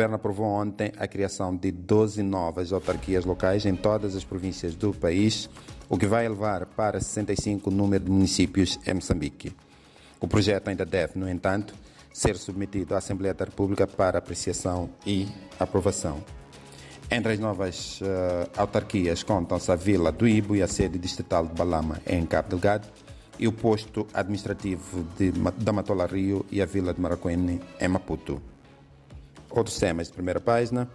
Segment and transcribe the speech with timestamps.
[0.00, 4.94] Governo aprovou ontem a criação de 12 novas autarquias locais em todas as províncias do
[4.94, 5.50] país,
[5.90, 9.54] o que vai elevar para 65 o número de municípios em Moçambique.
[10.18, 11.74] O projeto ainda deve, no entanto,
[12.14, 15.28] ser submetido à Assembleia da República para apreciação e
[15.58, 16.24] aprovação.
[17.10, 21.52] Entre as novas uh, autarquias contam-se a Vila do Ibo e a sede distrital de
[21.52, 22.88] Balama, em Cabo Delgado,
[23.38, 28.40] e o posto administrativo de, da Matola Rio e a Vila de Maracuene, em Maputo.
[29.50, 30.88] Outros temas de primeira página.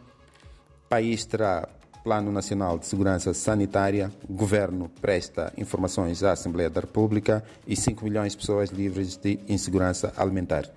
[0.87, 1.67] País terá
[2.03, 4.11] Plano Nacional de Segurança Sanitária.
[4.29, 10.13] Governo presta informações à Assembleia da República e 5 milhões de pessoas livres de insegurança
[10.15, 10.69] alimentar.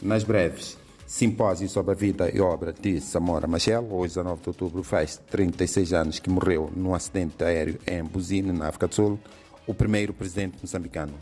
[0.00, 3.86] Nas breves, simpósio sobre a vida e obra de Samora Machel.
[3.90, 8.68] Hoje, 19 de outubro, faz 36 anos que morreu num acidente aéreo em Buzine, na
[8.68, 9.18] África do Sul,
[9.66, 11.14] o primeiro presidente moçambicano.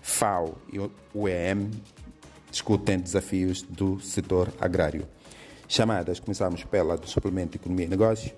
[0.00, 1.70] FAO e o EM
[2.54, 5.08] discutem desafios do setor agrário.
[5.66, 8.32] Chamadas, começamos pela do suplemento Economia e Negócios.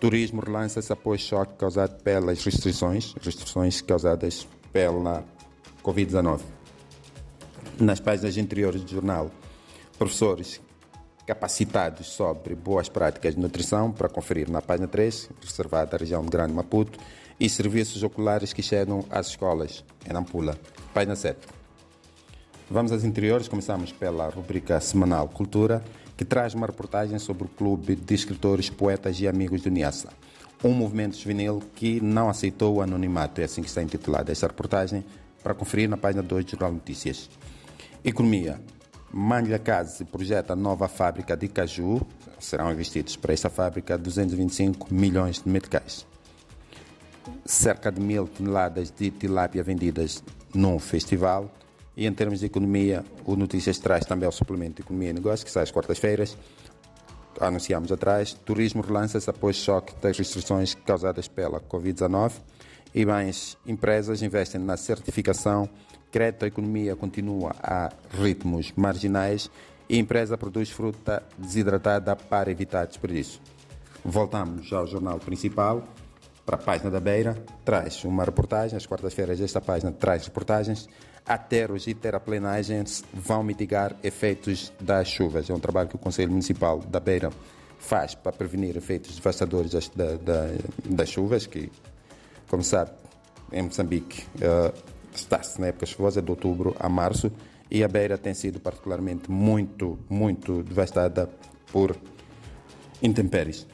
[0.00, 5.22] Turismo relança-se após choque causado pelas restrições, restrições causadas pela
[5.84, 6.40] Covid-19.
[7.78, 9.30] Nas páginas interiores do jornal,
[9.98, 10.58] professores
[11.26, 16.30] capacitados sobre boas práticas de nutrição, para conferir na página 3, reservada à região de
[16.30, 16.98] Grande Maputo,
[17.38, 20.58] e serviços oculares que chegam às escolas, em Nampula.
[20.94, 21.55] Página 7.
[22.68, 25.84] Vamos às interiores, começamos pela rubrica semanal Cultura,
[26.16, 30.08] que traz uma reportagem sobre o Clube de Escritores, Poetas e Amigos do Niassa,
[30.64, 35.04] um movimento juvenil que não aceitou o anonimato, é assim que está intitulada esta reportagem,
[35.44, 37.30] para conferir na página 2 do Jornal Notícias.
[38.04, 38.60] Economia.
[39.12, 42.04] Manlha Case projeta nova fábrica de caju.
[42.40, 46.04] Serão investidos para esta fábrica 225 milhões de meticais.
[47.44, 50.22] Cerca de mil toneladas de tilápia vendidas
[50.52, 51.48] num festival.
[51.96, 55.44] E em termos de economia, o Notícias traz também o suplemento de Economia e Negócios,
[55.44, 56.36] que sai às quartas-feiras.
[57.40, 58.34] Anunciamos atrás.
[58.34, 62.32] Turismo relança-se após choque das restrições causadas pela Covid-19.
[62.94, 65.68] E mais empresas investem na certificação.
[66.10, 69.50] Crédito à economia continua a ritmos marginais.
[69.88, 73.40] E empresa produz fruta desidratada para evitar desperdício.
[74.04, 75.86] Voltamos ao jornal principal
[76.46, 80.88] para a página da Beira, traz uma reportagem, às quartas-feiras esta página traz reportagens,
[81.26, 85.50] aterros e terraplenagens vão mitigar efeitos das chuvas.
[85.50, 87.30] É um trabalho que o Conselho Municipal da Beira
[87.80, 90.50] faz para prevenir efeitos devastadores das, da, da,
[90.84, 91.70] das chuvas, que,
[92.48, 92.92] como sabe,
[93.52, 94.72] em Moçambique uh,
[95.12, 97.30] está-se na época chuvosa de outubro a março
[97.68, 101.28] e a Beira tem sido particularmente muito, muito devastada
[101.72, 101.96] por
[103.02, 103.66] intempéries.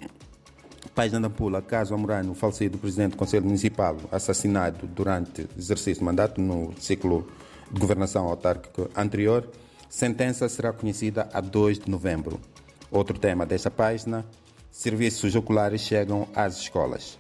[0.95, 6.39] Página da Pula, caso Amorano, falecido presidente do Conselho Municipal, assassinado durante exercício de mandato
[6.39, 7.27] no ciclo
[7.71, 9.49] de governação autárquica anterior,
[9.89, 12.39] sentença será conhecida a 2 de novembro.
[12.91, 14.23] Outro tema desta página,
[14.71, 17.19] serviços oculares chegam às escolas.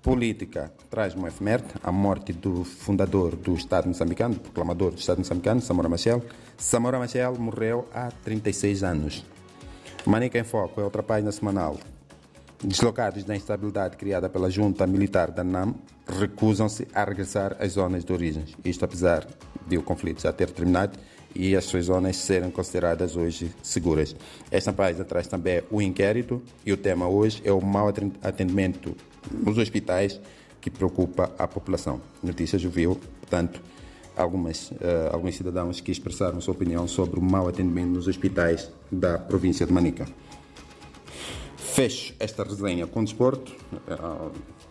[0.00, 5.18] Política traz uma efeméride, a morte do fundador do Estado moçambicano, do proclamador do Estado
[5.18, 6.22] moçambicano, Samora Machel.
[6.56, 9.24] Samora Machel morreu há 36 anos.
[10.06, 11.76] Manica em Foco é outra página semanal
[12.62, 15.74] Deslocados da instabilidade criada pela junta militar da NAM,
[16.06, 18.44] recusam-se a regressar às zonas de origem.
[18.62, 19.26] Isto apesar
[19.66, 20.98] de o conflito já ter terminado
[21.34, 24.14] e as suas zonas serem consideradas hoje seguras.
[24.50, 27.88] Esta página traz também o inquérito e o tema hoje é o mau
[28.22, 28.94] atendimento
[29.32, 30.20] nos hospitais
[30.60, 31.98] que preocupa a população.
[32.22, 33.62] Notícias ouviu, portanto,
[34.14, 34.76] algumas, uh,
[35.12, 39.72] alguns cidadãos que expressaram sua opinião sobre o mau atendimento nos hospitais da província de
[39.72, 40.06] Manica.
[41.80, 43.56] Fecho esta resenha com desporto.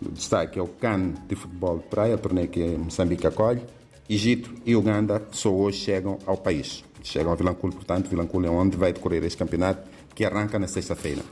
[0.00, 3.62] O destaque é o CAN de futebol de praia, torneio que Moçambique acolhe.
[4.08, 6.84] Egito e Uganda só hoje chegam ao país.
[7.02, 11.22] Chegam a Vilanculo, portanto, Vilanculo é onde vai decorrer este campeonato, que arranca na sexta-feira.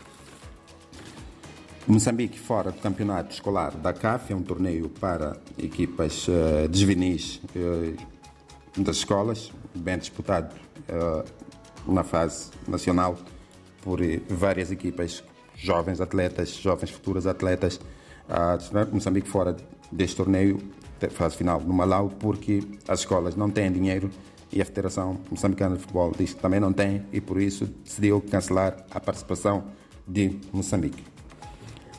[1.86, 7.96] Moçambique fora do campeonato escolar da CAF, é um torneio para equipas uh, uh,
[8.82, 10.56] das escolas, bem disputado
[10.88, 11.22] uh,
[11.86, 13.16] na fase nacional
[13.80, 15.22] por várias equipas
[15.58, 17.80] jovens atletas, jovens futuros atletas.
[18.28, 19.56] Uh, Moçambique fora
[19.90, 20.58] deste torneio,
[21.10, 24.10] fase final no Malau, porque as escolas não têm dinheiro
[24.52, 28.20] e a Federação Moçambicana de Futebol diz que também não tem e por isso decidiu
[28.20, 29.64] cancelar a participação
[30.06, 31.04] de Moçambique.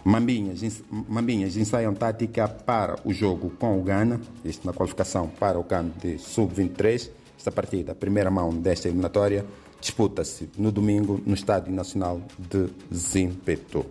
[0.03, 5.63] Mambinhas, Mambinhas ensaiam tática para o jogo com o Ghana, isto na qualificação para o
[5.63, 7.11] CAN de Sub-23.
[7.37, 9.45] Esta partida, a primeira mão desta eliminatória,
[9.79, 13.85] disputa-se no domingo no Estádio Nacional de Zimpeto.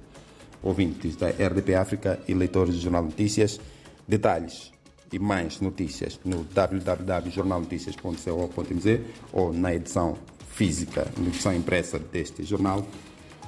[0.62, 3.60] Ouvintes da RDP África e leitores do Jornal Notícias,
[4.06, 4.72] detalhes
[5.12, 9.00] e mais notícias no www.jornalnoticias.co.mz
[9.32, 10.16] ou na edição
[10.50, 12.86] física, na versão impressa deste jornal,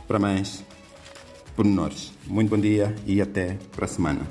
[0.06, 0.64] para mais
[1.56, 2.12] pormenores.
[2.26, 4.26] Muito bom dia e até para a semana.